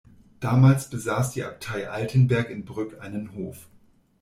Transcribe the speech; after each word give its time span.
Damals 0.39 0.89
besaß 0.89 1.29
die 1.33 1.43
Abtei 1.43 1.87
Altenberg 1.87 2.49
in 2.49 2.65
Brück 2.65 2.99
einen 3.01 3.35
Hof. 3.35 3.67